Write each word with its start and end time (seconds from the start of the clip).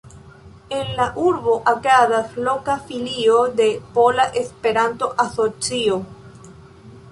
En 0.77 0.87
la 0.99 1.05
urbo 1.23 1.53
agadas 1.71 2.33
loka 2.47 2.79
Filio 2.87 3.37
de 3.61 3.69
Pola 3.99 4.27
Esperanto-Asocio. 4.43 6.03